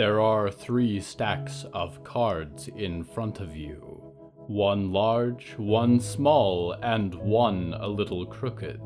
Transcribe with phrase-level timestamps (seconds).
[0.00, 4.00] There are three stacks of cards in front of you
[4.46, 8.80] one large, one small, and one a little crooked.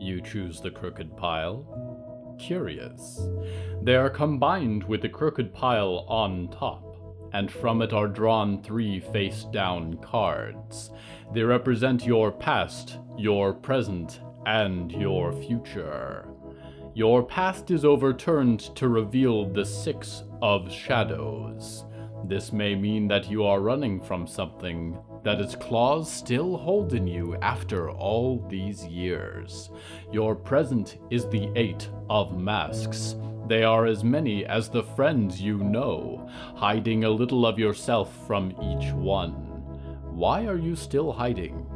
[0.00, 2.36] You choose the crooked pile.
[2.40, 3.24] Curious.
[3.82, 6.96] They are combined with the crooked pile on top,
[7.32, 10.90] and from it are drawn three face down cards.
[11.32, 16.29] They represent your past, your present, and your future.
[16.94, 21.84] Your past is overturned to reveal the Six of Shadows.
[22.24, 27.06] This may mean that you are running from something, that its claws still hold in
[27.06, 29.70] you after all these years.
[30.10, 33.14] Your present is the Eight of Masks.
[33.46, 38.50] They are as many as the friends you know, hiding a little of yourself from
[38.50, 39.32] each one.
[40.10, 41.66] Why are you still hiding?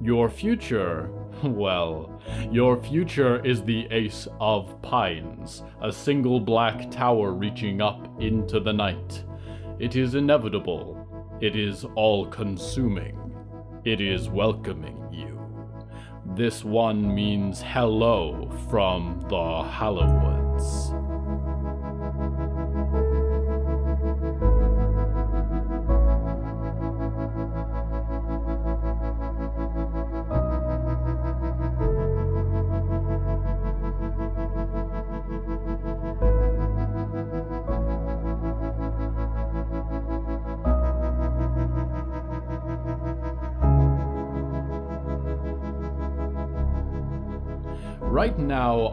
[0.00, 1.10] Your future
[1.42, 8.60] well, your future is the Ace of Pines, a single black tower reaching up into
[8.60, 9.24] the night.
[9.78, 10.96] It is inevitable.
[11.40, 13.16] It is all consuming.
[13.84, 15.40] It is welcoming you.
[16.36, 20.92] This one means hello from the Hallowoods.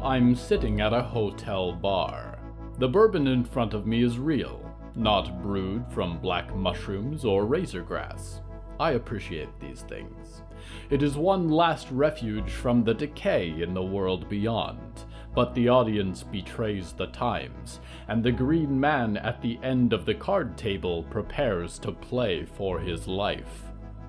[0.03, 2.39] I'm sitting at a hotel bar.
[2.77, 4.61] The bourbon in front of me is real,
[4.95, 8.41] not brewed from black mushrooms or razor grass.
[8.79, 10.43] I appreciate these things.
[10.89, 16.23] It is one last refuge from the decay in the world beyond, but the audience
[16.23, 21.79] betrays the times, and the green man at the end of the card table prepares
[21.79, 23.63] to play for his life.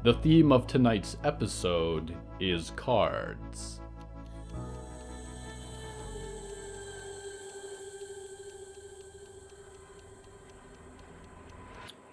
[0.05, 3.81] The theme of tonight's episode is cards.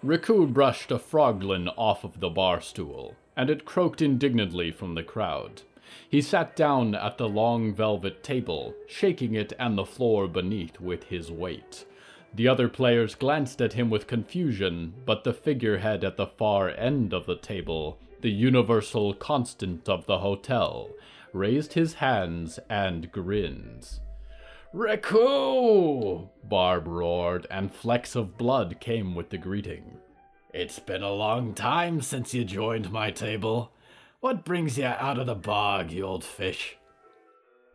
[0.05, 5.01] Riku brushed a froglin off of the bar stool, and it croaked indignantly from the
[5.01, 5.63] crowd.
[6.07, 11.05] He sat down at the long velvet table, shaking it and the floor beneath with
[11.05, 11.87] his weight.
[12.35, 17.11] The other players glanced at him with confusion, but the figurehead at the far end
[17.11, 20.91] of the table, the universal constant of the hotel,
[21.33, 23.99] raised his hands and grinned.
[24.75, 26.27] Riku!
[26.43, 29.99] Barb roared, and flecks of blood came with the greeting.
[30.53, 33.71] It's been a long time since you joined my table.
[34.19, 36.75] What brings you out of the bog, you old fish?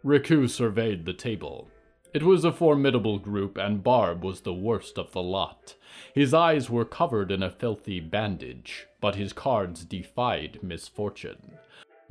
[0.04, 1.70] Riku surveyed the table.
[2.12, 5.76] It was a formidable group, and Barb was the worst of the lot.
[6.14, 11.52] His eyes were covered in a filthy bandage, but his cards defied misfortune.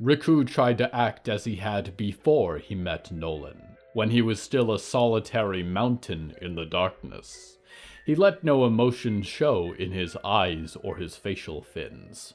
[0.02, 4.72] Riku tried to act as he had before he met Nolan when he was still
[4.72, 7.58] a solitary mountain in the darkness.
[8.06, 12.34] He let no emotion show in his eyes or his facial fins.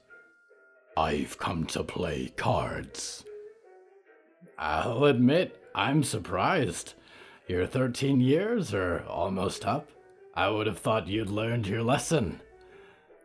[0.97, 3.25] I've come to play cards.
[4.57, 6.93] I'll admit, I'm surprised.
[7.47, 9.89] You're 13 years, are almost up.
[10.33, 12.39] I would have thought you'd learned your lesson.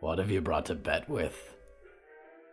[0.00, 1.49] What have you brought to bet with?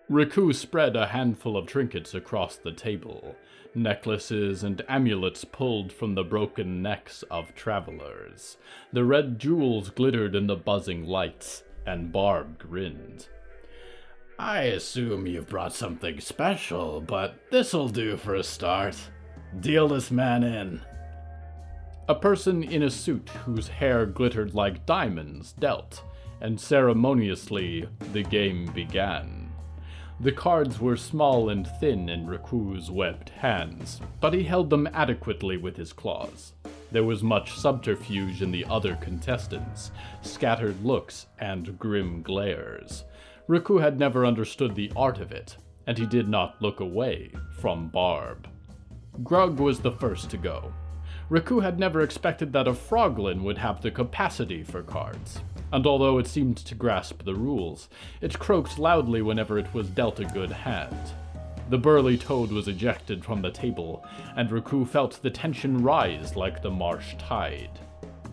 [0.09, 3.35] Riku spread a handful of trinkets across the table,
[3.75, 8.56] necklaces and amulets pulled from the broken necks of travelers.
[8.94, 13.28] The red jewels glittered in the buzzing lights, and Barb grinned.
[14.40, 18.95] I assume you've brought something special, but this'll do for a start.
[19.59, 20.81] Deal this man in.
[22.07, 26.01] A person in a suit whose hair glittered like diamonds dealt,
[26.39, 29.47] and ceremoniously the game began.
[30.19, 35.57] The cards were small and thin in Riku's webbed hands, but he held them adequately
[35.57, 36.53] with his claws.
[36.91, 39.91] There was much subterfuge in the other contestants,
[40.23, 43.03] scattered looks and grim glares.
[43.47, 45.56] Riku had never understood the art of it,
[45.86, 48.47] and he did not look away from Barb.
[49.21, 50.74] Grug was the first to go.
[51.30, 55.42] Riku had never expected that a Froglin would have the capacity for cards
[55.72, 57.90] and although it seemed to grasp the rules,
[58.22, 61.14] it croaked loudly whenever it was dealt a good hand.
[61.69, 64.06] The burly toad was ejected from the table,
[64.38, 67.80] and Riku felt the tension rise like the marsh tide.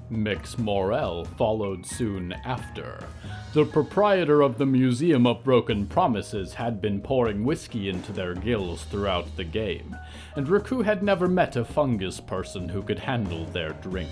[0.08, 3.04] Mix Morel followed soon after.
[3.52, 8.84] The proprietor of the Museum of Broken Promises had been pouring whiskey into their gills
[8.84, 9.96] throughout the game,
[10.36, 14.10] and Riku had never met a fungus person who could handle their drink.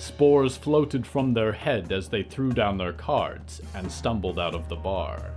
[0.00, 4.66] Spores floated from their head as they threw down their cards and stumbled out of
[4.68, 5.30] the bar.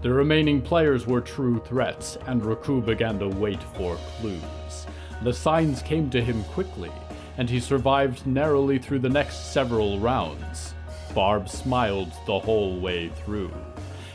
[0.00, 4.86] The remaining players were true threats, and Riku began to wait for clues.
[5.22, 6.90] The signs came to him quickly,
[7.36, 10.72] and he survived narrowly through the next several rounds.
[11.14, 13.52] Barb smiled the whole way through.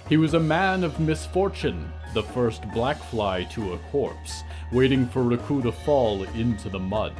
[0.09, 4.41] He was a man of misfortune, the first black fly to a corpse,
[4.71, 7.13] waiting for Riku to fall into the mud.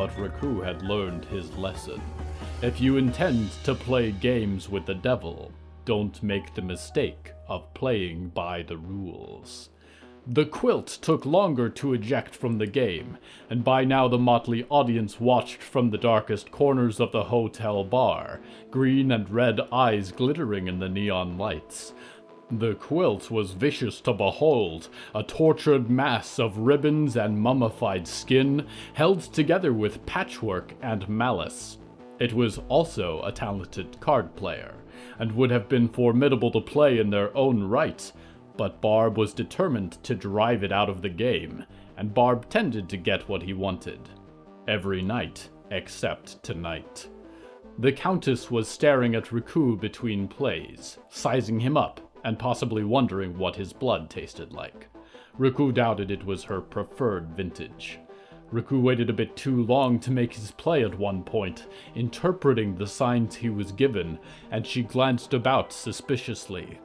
[0.00, 2.00] But Riku had learned his lesson.
[2.62, 5.52] If you intend to play games with the devil,
[5.84, 9.68] don't make the mistake of playing by the rules.
[10.26, 13.18] The quilt took longer to eject from the game,
[13.50, 18.40] and by now the motley audience watched from the darkest corners of the hotel bar,
[18.70, 21.92] green and red eyes glittering in the neon lights.
[22.52, 29.20] The quilt was vicious to behold, a tortured mass of ribbons and mummified skin, held
[29.20, 31.78] together with patchwork and malice.
[32.18, 34.74] It was also a talented card player
[35.20, 38.10] and would have been formidable to play in their own right,
[38.56, 41.64] but Barb was determined to drive it out of the game,
[41.96, 44.00] and Barb tended to get what he wanted.
[44.66, 47.08] Every night, except tonight.
[47.78, 53.56] The Countess was staring at Riku between plays, sizing him up, and possibly wondering what
[53.56, 54.88] his blood tasted like.
[55.38, 57.98] Riku doubted it was her preferred vintage.
[58.52, 62.86] Riku waited a bit too long to make his play at one point, interpreting the
[62.86, 64.18] signs he was given,
[64.50, 66.80] and she glanced about suspiciously.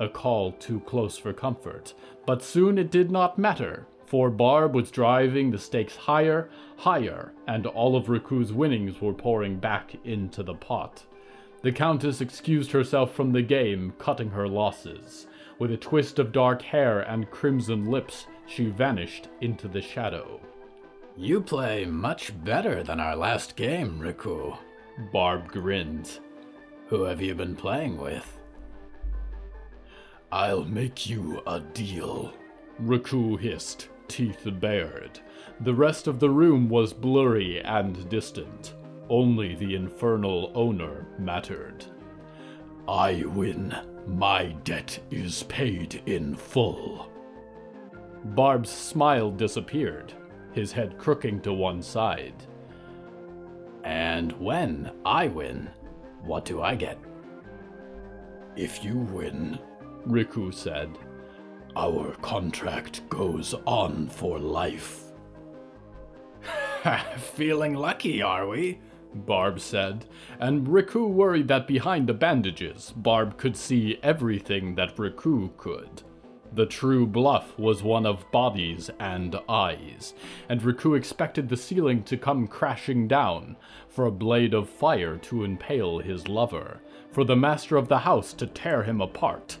[0.00, 1.94] A call too close for comfort,
[2.26, 7.66] but soon it did not matter, for Barb was driving the stakes higher, higher, and
[7.66, 11.04] all of Riku's winnings were pouring back into the pot.
[11.64, 15.26] The Countess excused herself from the game, cutting her losses.
[15.58, 20.42] With a twist of dark hair and crimson lips, she vanished into the shadow.
[21.16, 24.58] You play much better than our last game, Riku.
[25.10, 26.18] Barb grinned.
[26.88, 28.38] Who have you been playing with?
[30.30, 32.34] I'll make you a deal.
[32.82, 35.18] Riku hissed, teeth bared.
[35.60, 38.74] The rest of the room was blurry and distant.
[39.08, 41.84] Only the infernal owner mattered.
[42.88, 43.74] I win.
[44.06, 47.10] My debt is paid in full.
[48.24, 50.14] Barb's smile disappeared
[50.54, 52.46] his head crooking to one side.
[53.82, 55.68] And when I win,
[56.22, 56.98] what do I get?
[58.56, 59.58] If you win,
[60.06, 60.96] Riku said,
[61.76, 65.02] our contract goes on for life.
[67.18, 68.78] Feeling lucky, are we?
[69.14, 70.06] Barb said,
[70.38, 76.02] and Riku worried that behind the bandages, Barb could see everything that Riku could.
[76.52, 80.14] The true bluff was one of bodies and eyes,
[80.48, 83.56] and Riku expected the ceiling to come crashing down,
[83.88, 86.80] for a blade of fire to impale his lover,
[87.10, 89.58] for the master of the house to tear him apart.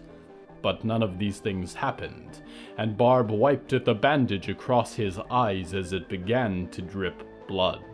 [0.62, 2.42] But none of these things happened,
[2.78, 7.84] and Barb wiped at the bandage across his eyes as it began to drip blood.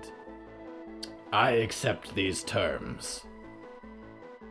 [1.32, 3.24] I accept these terms.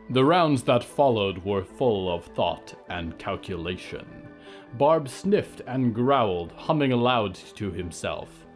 [0.08, 4.06] The rounds that followed were full of thought and calculation.
[4.78, 8.46] Barb sniffed and growled, humming aloud to himself.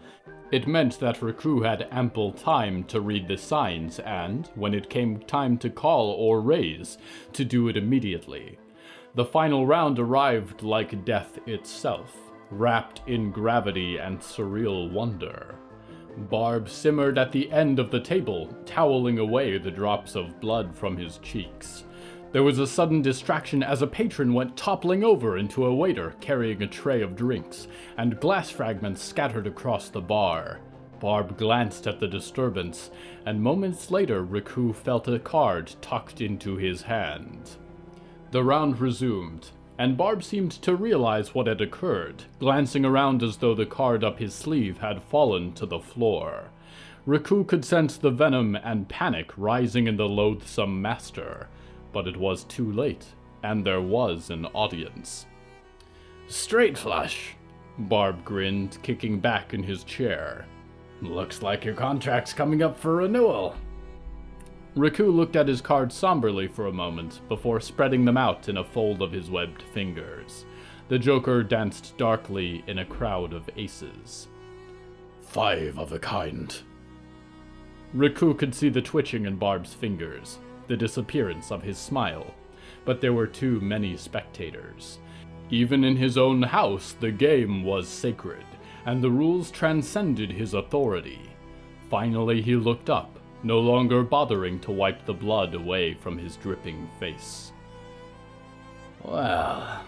[0.50, 5.18] It meant that Riku had ample time to read the signs and, when it came
[5.20, 6.96] time to call or raise,
[7.34, 8.58] to do it immediately.
[9.14, 12.16] The final round arrived like death itself,
[12.50, 15.56] wrapped in gravity and surreal wonder.
[16.16, 20.96] Barb simmered at the end of the table, toweling away the drops of blood from
[20.96, 21.84] his cheeks.
[22.32, 26.62] There was a sudden distraction as a patron went toppling over into a waiter carrying
[26.62, 30.60] a tray of drinks, and glass fragments scattered across the bar.
[31.00, 32.90] Barb glanced at the disturbance,
[33.26, 37.50] and moments later Riku felt a card tucked into his hand.
[38.30, 43.54] The round resumed, and Barb seemed to realize what had occurred, glancing around as though
[43.54, 46.50] the card up his sleeve had fallen to the floor.
[47.06, 51.48] Riku could sense the venom and panic rising in the loathsome master
[51.94, 53.06] but it was too late,
[53.44, 55.24] and there was an audience.
[56.26, 57.36] Straight flush,
[57.78, 60.44] Barb grinned, kicking back in his chair.
[61.00, 63.54] Looks like your contract's coming up for renewal.
[64.76, 68.64] Riku looked at his cards somberly for a moment before spreading them out in a
[68.64, 70.44] fold of his webbed fingers.
[70.88, 74.28] The Joker danced darkly in a crowd of aces.
[75.22, 76.56] Five of a kind.
[77.94, 82.34] Riku could see the twitching in Barb's fingers the disappearance of his smile,
[82.84, 84.98] but there were too many spectators.
[85.50, 88.44] Even in his own house, the game was sacred,
[88.86, 91.20] and the rules transcended his authority.
[91.90, 93.13] Finally, he looked up,
[93.44, 97.52] no longer bothering to wipe the blood away from his dripping face.
[99.02, 99.84] Well,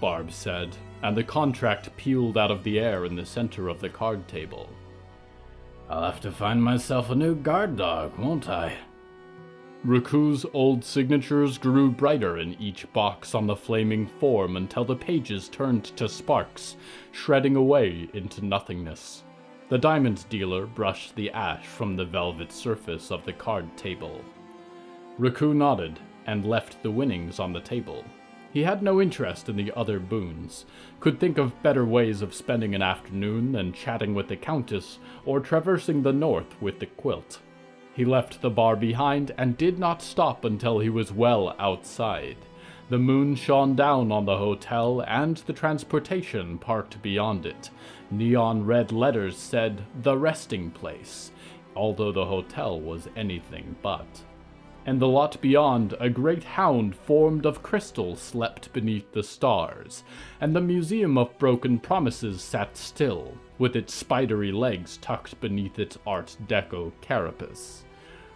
[0.00, 3.88] Barb said, and the contract peeled out of the air in the center of the
[3.88, 4.68] card table.
[5.88, 8.76] I'll have to find myself a new guard dog, won't I?
[9.84, 15.48] Riku's old signatures grew brighter in each box on the flaming form until the pages
[15.48, 16.76] turned to sparks,
[17.12, 19.24] shredding away into nothingness.
[19.70, 24.20] The diamond dealer brushed the ash from the velvet surface of the card table.
[25.16, 28.04] Riku nodded and left the winnings on the table.
[28.52, 30.66] He had no interest in the other boons,
[30.98, 35.38] could think of better ways of spending an afternoon than chatting with the Countess or
[35.38, 37.38] traversing the north with the quilt.
[37.94, 42.38] He left the bar behind and did not stop until he was well outside.
[42.88, 47.70] The moon shone down on the hotel and the transportation parked beyond it.
[48.10, 51.30] Neon red letters said, The Resting Place,
[51.76, 54.22] although the hotel was anything but
[54.86, 60.02] and the lot beyond a great hound formed of crystal slept beneath the stars,
[60.40, 65.98] and the Museum of Broken Promises sat still, with its spidery legs tucked beneath its
[66.06, 67.84] Art Deco carapace.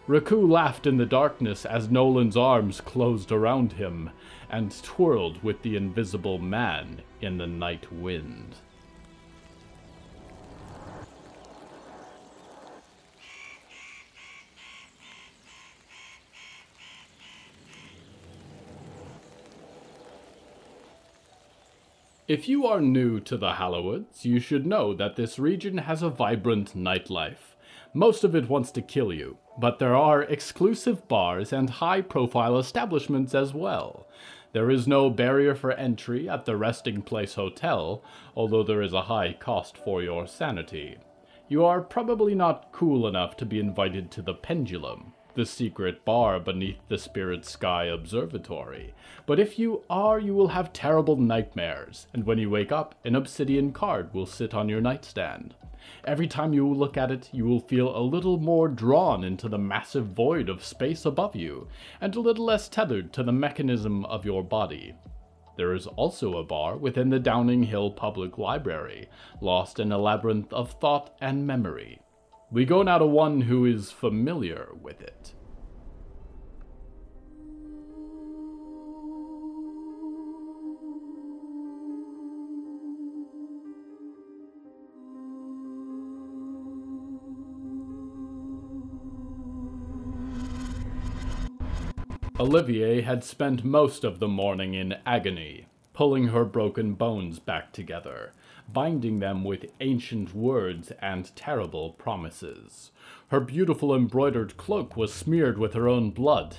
[0.07, 4.11] Riku laughed in the darkness as Nolan's arms closed around him
[4.51, 8.57] and twirled with the invisible man in the night wind.
[22.27, 26.09] If you are new to the Hallowoods, you should know that this region has a
[26.09, 27.55] vibrant nightlife.
[27.93, 32.57] Most of it wants to kill you, but there are exclusive bars and high profile
[32.59, 34.09] establishments as well.
[34.55, 38.03] There is no barrier for entry at the Resting Place Hotel,
[38.35, 40.97] although there is a high cost for your sanity.
[41.49, 46.41] You are probably not cool enough to be invited to the Pendulum, the secret bar
[46.41, 48.95] beneath the Spirit Sky Observatory.
[49.27, 53.15] But if you are, you will have terrible nightmares, and when you wake up, an
[53.15, 55.55] obsidian card will sit on your nightstand.
[56.05, 59.59] Every time you look at it, you will feel a little more drawn into the
[59.59, 61.69] massive void of space above you,
[62.01, 64.95] and a little less tethered to the mechanism of your body.
[65.57, 69.09] There is also a bar within the Downing Hill Public Library,
[69.41, 72.01] lost in a labyrinth of thought and memory.
[72.55, 75.35] We go now to one who is familiar with it.
[92.39, 98.33] Olivier had spent most of the morning in agony, pulling her broken bones back together
[98.73, 102.91] binding them with ancient words and terrible promises.
[103.29, 106.57] Her beautiful embroidered cloak was smeared with her own blood,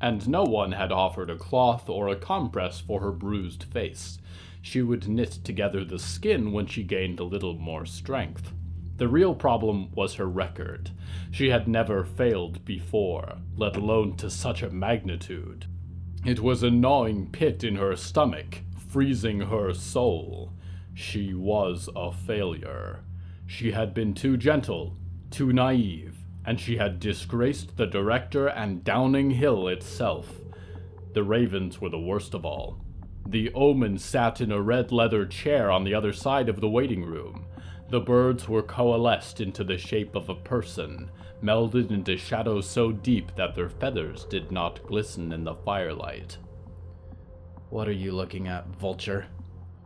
[0.00, 4.18] and no one had offered a cloth or a compress for her bruised face.
[4.62, 8.52] She would knit together the skin when she gained a little more strength.
[8.98, 10.90] The real problem was her record.
[11.30, 15.66] She had never failed before, let alone to such a magnitude.
[16.24, 20.52] It was a gnawing pit in her stomach, freezing her soul.
[21.00, 23.04] She was a failure.
[23.46, 24.96] She had been too gentle,
[25.30, 30.40] too naive, and she had disgraced the director and Downing Hill itself.
[31.14, 32.80] The ravens were the worst of all.
[33.24, 37.04] The omen sat in a red leather chair on the other side of the waiting
[37.04, 37.46] room.
[37.90, 43.36] The birds were coalesced into the shape of a person, melded into shadows so deep
[43.36, 46.38] that their feathers did not glisten in the firelight.
[47.70, 49.26] What are you looking at, vulture?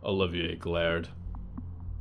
[0.05, 1.09] Olivier glared.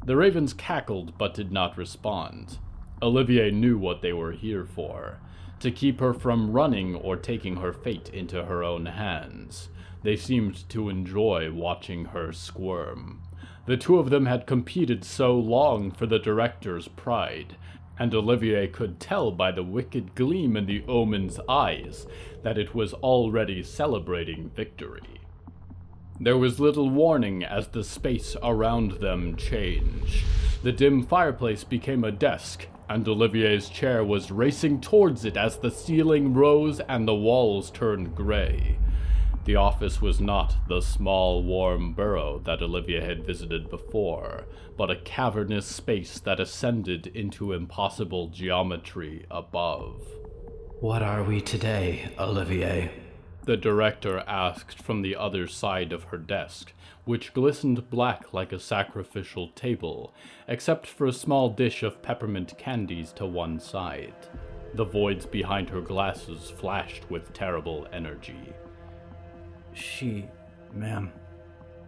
[0.06, 2.58] The ravens cackled but did not respond.
[3.02, 5.20] Olivier knew what they were here for
[5.62, 9.70] to keep her from running or taking her fate into her own hands.
[10.04, 13.22] They seemed to enjoy watching her squirm.
[13.68, 17.56] The two of them had competed so long for the director's pride,
[18.00, 22.08] and Olivier could tell by the wicked gleam in the omen's eyes
[22.42, 25.11] that it was already celebrating victory.
[26.24, 30.24] There was little warning as the space around them changed.
[30.62, 35.72] The dim fireplace became a desk, and Olivier's chair was racing towards it as the
[35.72, 38.78] ceiling rose and the walls turned gray.
[39.46, 44.46] The office was not the small, warm burrow that Olivier had visited before,
[44.78, 50.06] but a cavernous space that ascended into impossible geometry above.
[50.82, 52.92] What are we today, Olivier?
[53.46, 56.74] The director asked from the other side of her desk,
[57.06, 60.14] which glistened black like a sacrificial table,
[60.48, 64.14] except for a small dish of peppermint candies to one side.
[64.74, 68.54] The voids behind her glasses flashed with terrible energy.
[69.74, 70.28] She,
[70.74, 71.12] ma'am.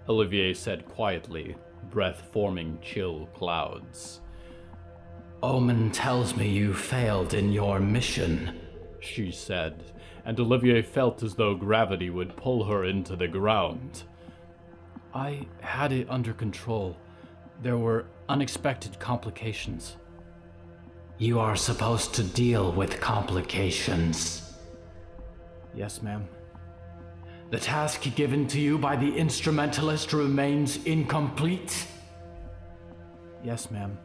[0.10, 1.56] Olivier said quietly,
[1.90, 4.22] breath forming chill clouds.
[5.42, 8.60] Omen tells me you failed in your mission,
[9.00, 9.93] she said,
[10.26, 14.04] and Olivier felt as though gravity would pull her into the ground.
[15.14, 16.98] I had it under control.
[17.62, 19.98] There were unexpected complications.
[21.18, 24.54] You are supposed to deal with complications.
[25.76, 26.28] Yes, ma'am.
[27.52, 31.86] The task given to you by the instrumentalist remains incomplete?
[33.44, 33.98] Yes, ma'am.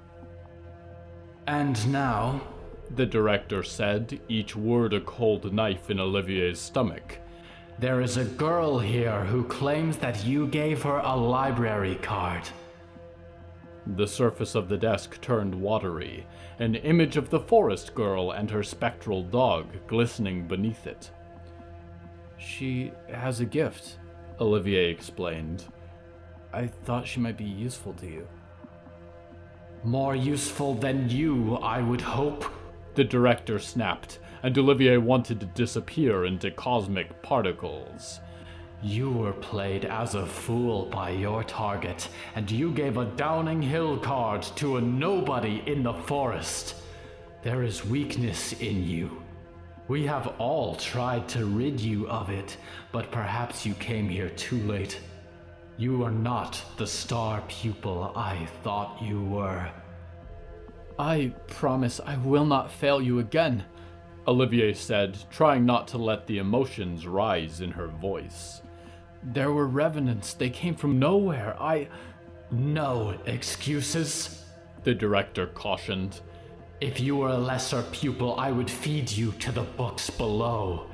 [1.47, 2.43] And now,
[2.95, 7.19] the director said, each word a cold knife in Olivier's stomach.
[7.79, 12.49] There is a girl here who claims that you gave her a library card.
[13.97, 16.27] The surface of the desk turned watery,
[16.59, 21.11] an image of the forest girl and her spectral dog glistening beneath it.
[22.37, 23.99] She has a gift,
[24.41, 25.65] Olivier explained.
[26.53, 28.27] I thought she might be useful to you.
[29.85, 32.45] More useful than you, I would hope,
[32.99, 38.19] the director snapped, and Olivier wanted to disappear into cosmic particles.
[38.83, 43.99] You were played as a fool by your target, and you gave a Downing Hill
[43.99, 46.75] card to a nobody in the forest.
[47.45, 49.23] There is weakness in you.
[49.87, 52.57] We have all tried to rid you of it,
[52.91, 54.99] but perhaps you came here too late.
[55.77, 59.71] You are not the star pupil I thought you were.
[60.99, 63.65] I promise I will not fail you again,
[64.27, 68.61] Olivier said, trying not to let the emotions rise in her voice.
[69.23, 70.35] There were revenants.
[70.35, 71.57] They came from nowhere.
[71.61, 71.89] I.
[72.51, 74.45] No excuses,
[74.83, 76.21] the director cautioned.
[76.81, 80.87] If you were a lesser pupil, I would feed you to the books below.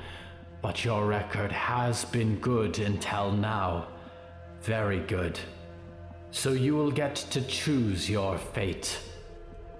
[0.63, 3.87] But your record has been good until now.
[4.63, 5.38] Very good.
[6.31, 8.99] So you will get to choose your fate.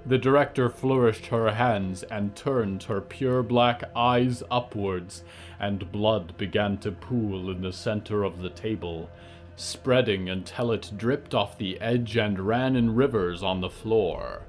[0.07, 5.25] The director flourished her hands and turned her pure black eyes upwards,
[5.59, 9.09] and blood began to pool in the center of the table,
[9.57, 14.43] spreading until it dripped off the edge and ran in rivers on the floor.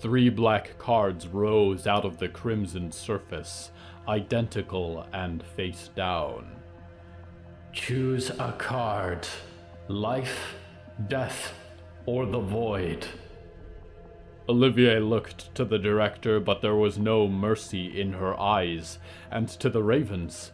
[0.00, 3.70] Three black cards rose out of the crimson surface,
[4.08, 6.46] identical and face down.
[7.72, 9.26] Choose a card
[9.88, 10.56] life,
[11.06, 11.54] death,
[12.06, 13.06] or the void.
[14.48, 18.98] Olivier looked to the director, but there was no mercy in her eyes,
[19.30, 20.52] and to the ravens.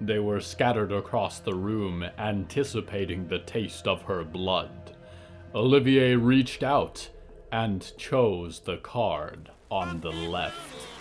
[0.00, 4.96] They were scattered across the room, anticipating the taste of her blood.
[5.54, 7.08] Olivier reached out
[7.52, 10.97] and chose the card on the left.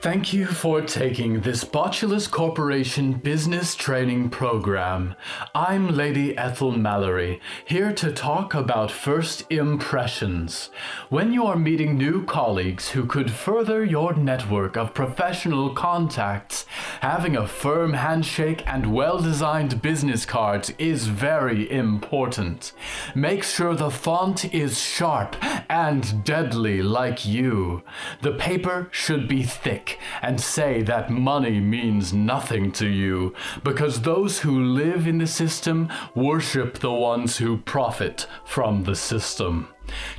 [0.00, 5.14] Thank you for taking this Botulus Corporation business training program.
[5.54, 10.70] I'm Lady Ethel Mallory, here to talk about first impressions.
[11.10, 16.64] When you are meeting new colleagues who could further your network of professional contacts,
[17.02, 22.72] having a firm handshake and well designed business cards is very important.
[23.14, 25.36] Make sure the font is sharp
[25.68, 27.82] and deadly like you.
[28.22, 29.89] The paper should be thick
[30.22, 35.88] and say that money means nothing to you, because those who live in the system
[36.14, 39.68] worship the ones who profit from the system.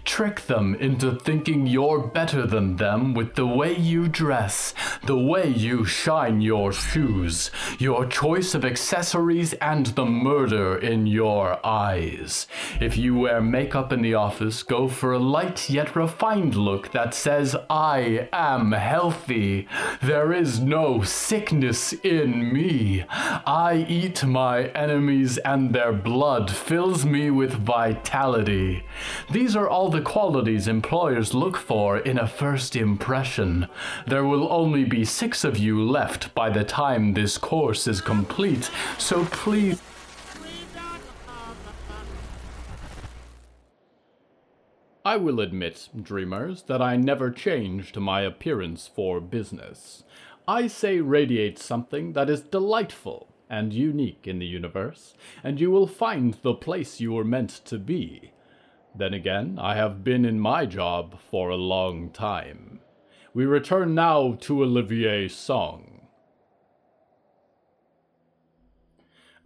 [0.05, 4.73] Trick them into thinking you're better than them with the way you dress,
[5.05, 11.65] the way you shine your shoes, your choice of accessories, and the murder in your
[11.65, 12.47] eyes.
[12.79, 17.13] If you wear makeup in the office, go for a light yet refined look that
[17.13, 19.67] says, I am healthy.
[20.01, 23.05] There is no sickness in me.
[23.09, 28.83] I eat my enemies, and their blood fills me with vitality.
[29.29, 33.67] These are all the qualities employers look for in a first impression.
[34.07, 38.69] There will only be six of you left by the time this course is complete,
[38.97, 39.81] so please.
[45.03, 50.03] I will admit, dreamers, that I never changed my appearance for business.
[50.47, 55.87] I say radiate something that is delightful and unique in the universe, and you will
[55.87, 58.30] find the place you were meant to be.
[58.95, 62.81] Then again, I have been in my job for a long time.
[63.33, 66.07] We return now to Olivier Song.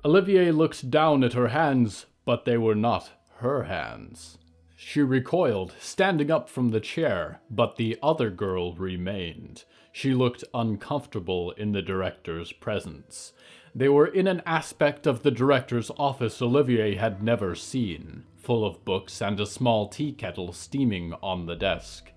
[0.04, 4.38] Olivier looked down at her hands, but they were not her hands.
[4.76, 9.64] She recoiled, standing up from the chair, but the other girl remained.
[9.92, 13.34] She looked uncomfortable in the director's presence.
[13.74, 18.86] They were in an aspect of the director's office Olivier had never seen, full of
[18.86, 22.12] books and a small tea kettle steaming on the desk.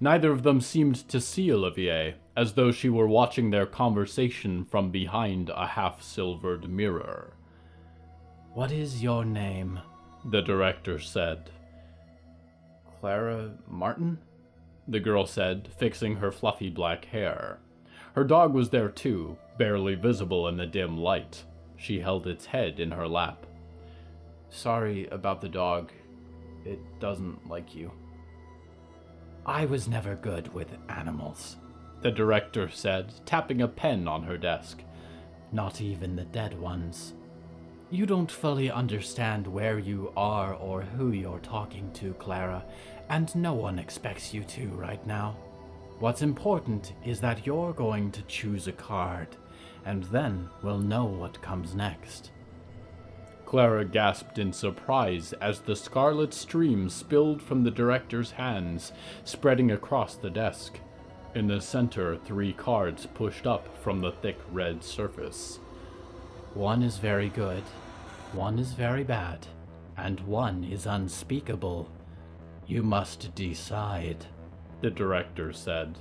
[0.00, 4.90] Neither of them seemed to see Olivier, as though she were watching their conversation from
[4.90, 7.34] behind a half silvered mirror.
[8.54, 9.80] What is your name?
[10.24, 11.50] The director said.
[13.00, 14.18] Clara Martin?
[14.86, 17.58] The girl said, fixing her fluffy black hair.
[18.14, 21.44] Her dog was there too, barely visible in the dim light.
[21.76, 23.46] She held its head in her lap.
[24.54, 25.92] Sorry about the dog.
[26.66, 27.90] It doesn't like you.
[29.46, 31.56] I was never good with animals,
[32.02, 34.82] the director said, tapping a pen on her desk.
[35.52, 37.14] Not even the dead ones.
[37.90, 42.62] You don't fully understand where you are or who you're talking to, Clara,
[43.08, 45.34] and no one expects you to right now.
[45.98, 49.28] What's important is that you're going to choose a card,
[49.86, 52.32] and then we'll know what comes next.
[53.52, 58.92] Clara gasped in surprise as the scarlet stream spilled from the director's hands,
[59.24, 60.78] spreading across the desk.
[61.34, 65.60] In the center, three cards pushed up from the thick red surface.
[66.54, 67.62] One is very good,
[68.32, 69.46] one is very bad,
[69.98, 71.90] and one is unspeakable.
[72.66, 74.24] You must decide,
[74.80, 75.98] the director said.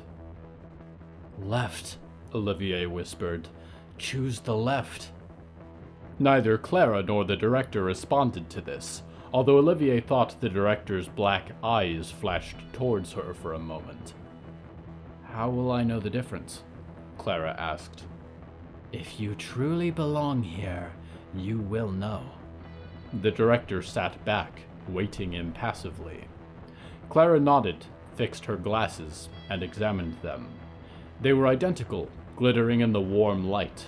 [1.37, 1.97] Left,
[2.33, 3.49] Olivier whispered.
[3.97, 5.11] Choose the left.
[6.21, 9.01] Neither Clara nor the director responded to this,
[9.33, 14.13] although Olivier thought the director's black eyes flashed towards her for a moment.
[15.23, 16.61] How will I know the difference?
[17.17, 18.03] Clara asked.
[18.91, 20.91] If you truly belong here,
[21.33, 22.21] you will know.
[23.23, 26.25] The director sat back, waiting impassively.
[27.09, 27.83] Clara nodded,
[28.15, 30.49] fixed her glasses, and examined them.
[31.19, 33.87] They were identical, glittering in the warm light,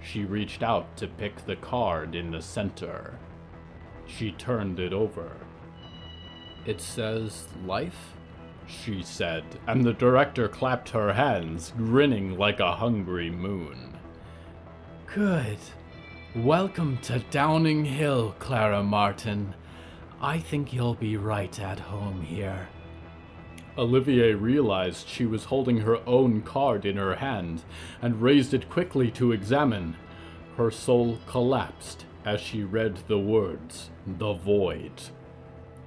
[0.00, 3.18] she reached out to pick the card in the center.
[4.06, 5.30] She turned it over.
[6.64, 8.14] It says life?
[8.66, 13.96] She said, and the director clapped her hands, grinning like a hungry moon.
[15.06, 15.58] Good.
[16.36, 19.54] Welcome to Downing Hill, Clara Martin.
[20.20, 22.68] I think you'll be right at home here.
[23.78, 27.62] Olivier realized she was holding her own card in her hand
[28.02, 29.96] and raised it quickly to examine.
[30.56, 35.00] Her soul collapsed as she read the words, The Void.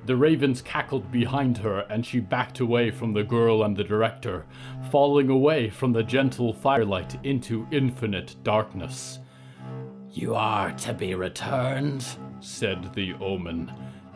[0.05, 4.45] The ravens cackled behind her, and she backed away from the girl and the director,
[4.89, 9.19] falling away from the gentle firelight into infinite darkness.
[10.09, 12.03] You are to be returned,
[12.39, 13.71] said the omen,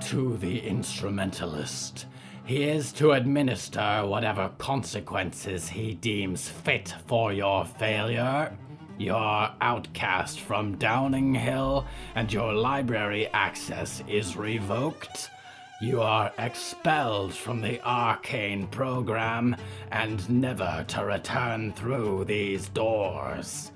[0.06, 2.08] to the instrumentalist.
[2.46, 8.56] He is to administer whatever consequences he deems fit for your failure.
[9.00, 15.32] You're outcast from Downing Hill, and your library access is revoked.
[15.82, 19.56] You are expelled from the arcane program
[19.92, 23.72] and never to return through these doors.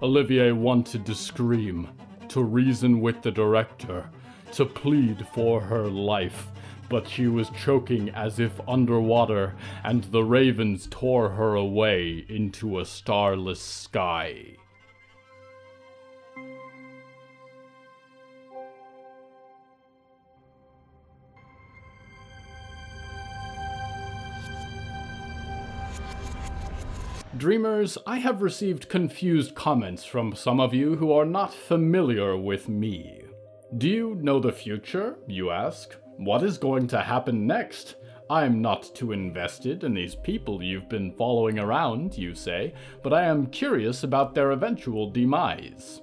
[0.00, 1.88] Olivier wanted to scream,
[2.28, 4.08] to reason with the director,
[4.52, 6.51] to plead for her life
[6.92, 12.84] but she was choking as if underwater, and the ravens tore her away into a
[12.84, 14.58] starless sky.
[27.34, 32.68] Dreamers, I have received confused comments from some of you who are not familiar with
[32.68, 33.22] me.
[33.78, 35.96] Do you know the future, you ask?
[36.24, 37.96] What is going to happen next?
[38.30, 43.24] I'm not too invested in these people you've been following around, you say, but I
[43.24, 46.00] am curious about their eventual demise.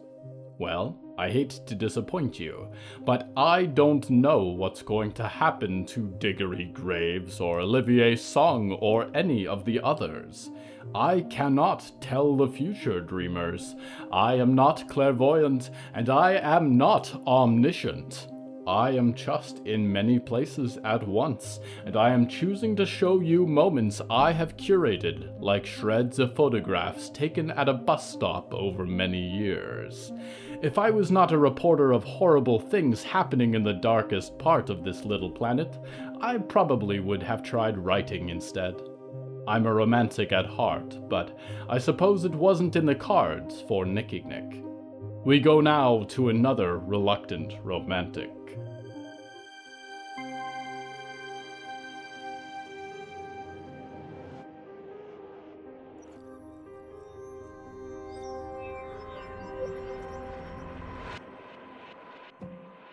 [0.57, 2.67] Well, I hate to disappoint you,
[3.05, 9.09] but I don't know what's going to happen to Diggory Graves or Olivier Song or
[9.13, 10.49] any of the others.
[10.93, 13.73] I cannot tell the future, dreamers.
[14.11, 18.27] I am not clairvoyant, and I am not omniscient.
[18.69, 23.47] I am just in many places at once, and I am choosing to show you
[23.47, 29.27] moments I have curated, like shreds of photographs taken at a bus stop over many
[29.27, 30.13] years.
[30.61, 34.83] If I was not a reporter of horrible things happening in the darkest part of
[34.83, 35.75] this little planet,
[36.21, 38.75] I probably would have tried writing instead.
[39.47, 41.35] I'm a romantic at heart, but
[41.67, 44.68] I suppose it wasn't in the cards for Nicky Nick.
[45.25, 48.31] We go now to another reluctant romantic.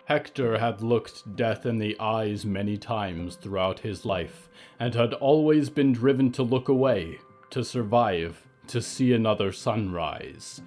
[0.05, 5.69] Hector had looked death in the eyes many times throughout his life, and had always
[5.69, 10.61] been driven to look away, to survive, to see another sunrise.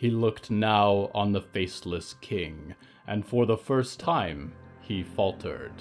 [0.00, 2.74] He looked now on the faceless king,
[3.06, 5.74] and for the first time he faltered.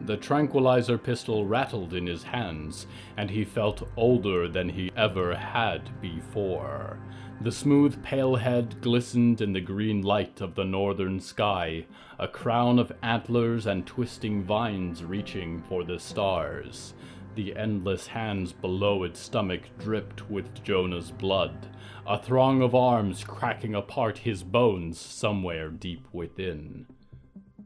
[0.00, 5.88] The tranquilizer pistol rattled in his hands, and he felt older than he ever had
[6.00, 6.98] before.
[7.40, 11.86] The smooth pale head glistened in the green light of the northern sky,
[12.18, 16.94] a crown of antlers and twisting vines reaching for the stars.
[17.34, 21.68] The endless hands below its stomach dripped with Jonah's blood,
[22.06, 26.86] a throng of arms cracking apart his bones somewhere deep within.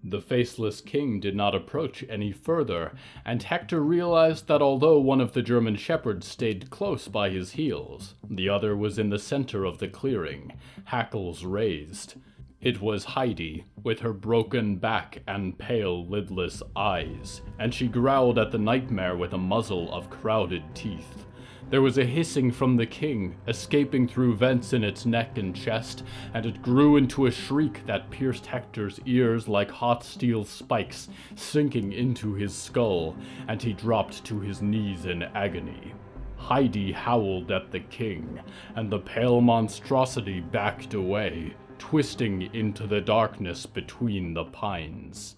[0.04, 2.92] The faceless king did not approach any further,
[3.24, 8.14] and Hector realized that although one of the German shepherds stayed close by his heels,
[8.30, 10.52] the other was in the center of the clearing,
[10.84, 12.14] hackles raised.
[12.60, 18.50] It was Heidi, with her broken back and pale, lidless eyes, and she growled at
[18.50, 21.26] the nightmare with a muzzle of crowded teeth.
[21.68, 26.04] There was a hissing from the king, escaping through vents in its neck and chest,
[26.32, 31.92] and it grew into a shriek that pierced Hector's ears like hot steel spikes, sinking
[31.92, 33.16] into his skull,
[33.48, 35.92] and he dropped to his knees in agony.
[36.36, 38.40] Heidi howled at the king,
[38.76, 45.36] and the pale monstrosity backed away, twisting into the darkness between the pines.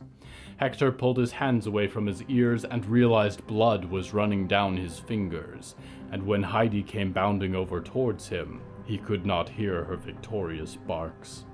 [0.57, 4.99] Hector pulled his hands away from his ears and realized blood was running down his
[4.99, 5.77] fingers
[6.11, 11.45] and when Heidi came bounding over towards him, he could not hear her victorious barks.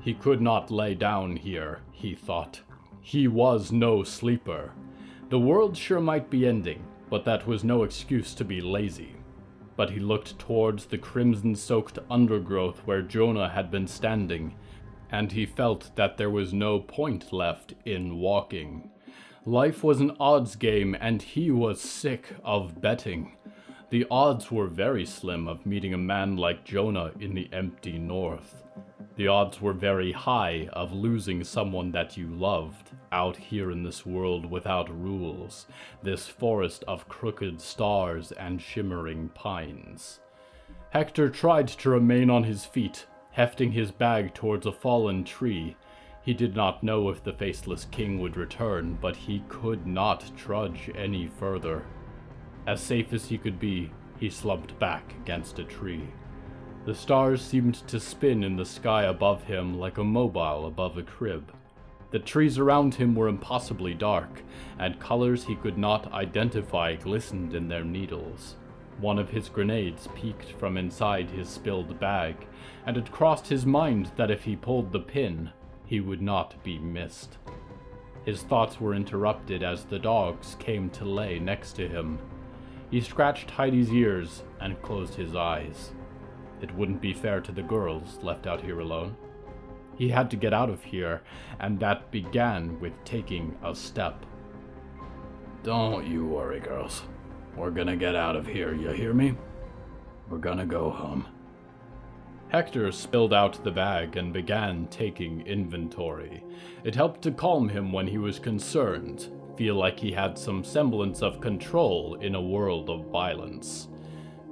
[0.00, 2.60] He could not lay down here, he thought.
[3.00, 4.72] He was no sleeper.
[5.28, 9.15] The world sure might be ending, but that was no excuse to be lazy.
[9.76, 14.54] But he looked towards the crimson soaked undergrowth where Jonah had been standing,
[15.10, 18.90] and he felt that there was no point left in walking.
[19.44, 23.36] Life was an odds game, and he was sick of betting.
[23.90, 28.65] The odds were very slim of meeting a man like Jonah in the empty north.
[29.16, 34.04] The odds were very high of losing someone that you loved out here in this
[34.04, 35.66] world without rules,
[36.02, 40.20] this forest of crooked stars and shimmering pines.
[40.90, 45.76] Hector tried to remain on his feet, hefting his bag towards a fallen tree.
[46.22, 50.90] He did not know if the faceless king would return, but he could not trudge
[50.94, 51.86] any further.
[52.66, 56.06] As safe as he could be, he slumped back against a tree.
[56.86, 61.02] The stars seemed to spin in the sky above him like a mobile above a
[61.02, 61.52] crib.
[62.12, 64.44] The trees around him were impossibly dark,
[64.78, 68.54] and colors he could not identify glistened in their needles.
[69.00, 72.46] One of his grenades peeked from inside his spilled bag,
[72.86, 75.50] and it crossed his mind that if he pulled the pin,
[75.86, 77.38] he would not be missed.
[78.24, 82.20] His thoughts were interrupted as the dogs came to lay next to him.
[82.92, 85.90] He scratched Heidi's ears and closed his eyes.
[86.60, 89.16] It wouldn't be fair to the girls left out here alone.
[89.96, 91.22] He had to get out of here,
[91.58, 94.24] and that began with taking a step.
[95.62, 97.02] Don't you worry, girls.
[97.56, 99.34] We're gonna get out of here, you hear me?
[100.28, 101.26] We're gonna go home.
[102.48, 106.44] Hector spilled out the bag and began taking inventory.
[106.84, 111.22] It helped to calm him when he was concerned, feel like he had some semblance
[111.22, 113.88] of control in a world of violence.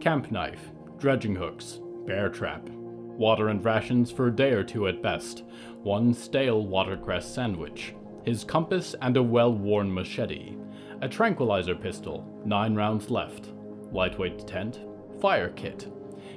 [0.00, 5.02] Camp knife, dredging hooks, bear trap, water and rations for a day or two at
[5.02, 5.44] best,
[5.82, 10.56] one stale watercress sandwich, his compass and a well worn machete,
[11.00, 13.52] a tranquilizer pistol, nine rounds left,
[13.92, 14.80] lightweight tent,
[15.20, 15.90] fire kit.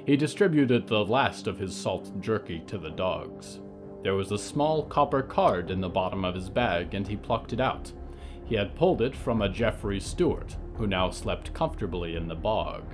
[0.06, 3.60] He distributed the last of his salt jerky to the dogs.
[4.02, 7.52] There was a small copper card in the bottom of his bag, and he plucked
[7.52, 7.92] it out.
[8.44, 12.84] He had pulled it from a Jeffrey Stewart, who now slept comfortably in the bog.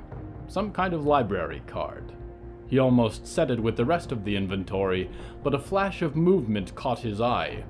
[0.49, 2.13] Some kind of library card.
[2.67, 5.11] He almost set it with the rest of the inventory,
[5.43, 7.65] but a flash of movement caught his eye.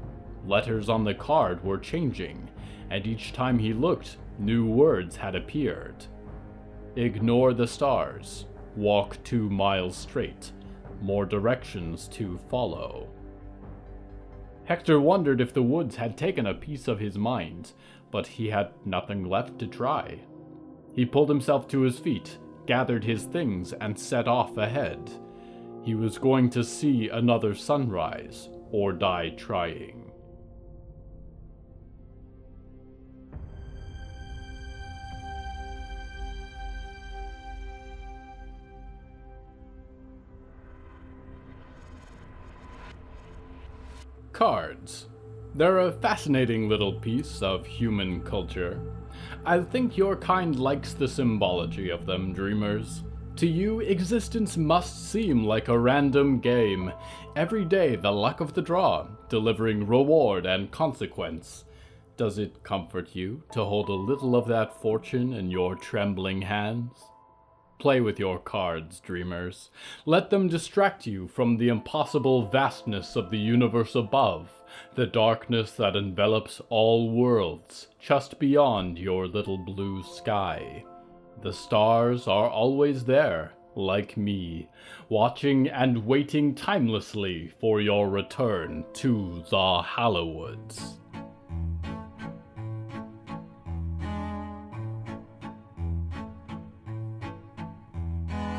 [0.47, 2.51] Letters on the card were changing,
[2.91, 6.07] and each time he looked, new words had appeared.
[6.97, 8.47] Ignore the stars.
[8.77, 10.53] Walk two miles straight.
[11.01, 13.09] More directions to follow.
[14.65, 17.73] Hector wondered if the woods had taken a piece of his mind,
[18.11, 20.21] but he had nothing left to try.
[20.95, 25.11] He pulled himself to his feet, gathered his things, and set off ahead.
[25.83, 30.11] He was going to see another sunrise, or die trying.
[44.33, 45.07] Cards.
[45.57, 48.81] They're a fascinating little piece of human culture.
[49.47, 53.05] I think your kind likes the symbology of them, dreamers.
[53.37, 56.93] To you, existence must seem like a random game.
[57.37, 61.65] Every day, the luck of the draw, delivering reward and consequence.
[62.17, 66.99] Does it comfort you to hold a little of that fortune in your trembling hands?
[67.79, 69.71] Play with your cards, dreamers.
[70.07, 74.51] Let them distract you from the impossible vastness of the universe above,
[74.95, 80.85] the darkness that envelops all worlds, just beyond your little blue sky.
[81.43, 84.69] The stars are always there, like me,
[85.09, 90.99] watching and waiting timelessly for your return to the Hallowoods.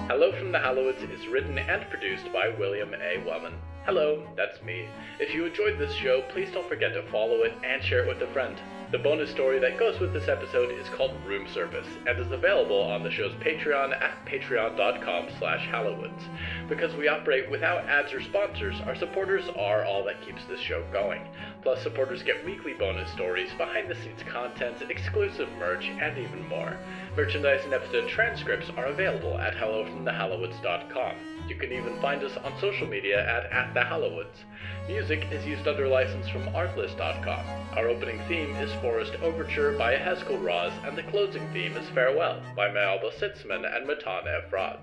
[0.07, 3.23] Hello from the Hallowoods is written and produced by William A.
[3.25, 3.53] Wellman.
[3.85, 4.89] Hello, that's me.
[5.19, 8.27] If you enjoyed this show, please don't forget to follow it and share it with
[8.27, 8.59] a friend.
[8.91, 12.81] The bonus story that goes with this episode is called Room Service and is available
[12.81, 16.23] on the show's Patreon at patreon.com slash hallowoods.
[16.67, 20.83] Because we operate without ads or sponsors, our supporters are all that keeps this show
[20.91, 21.21] going.
[21.61, 26.75] Plus, supporters get weekly bonus stories, behind-the-scenes content, exclusive merch, and even more.
[27.15, 31.34] Merchandise and episode transcripts are available at hellofromthehallowoods.com.
[31.47, 34.45] You can even find us on social media at, at the Hallowoods.
[34.87, 37.45] Music is used under license from Artlist.com.
[37.77, 42.41] Our opening theme is Forest Overture by Haskell Roz, and the closing theme is Farewell
[42.55, 44.79] by Maya Belsitzman and Matan Ephrat.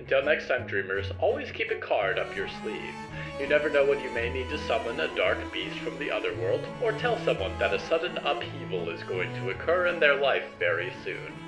[0.00, 2.94] Until next time, dreamers, always keep a card up your sleeve.
[3.38, 6.34] You never know when you may need to summon a dark beast from the other
[6.34, 10.44] world, or tell someone that a sudden upheaval is going to occur in their life
[10.58, 11.41] very soon.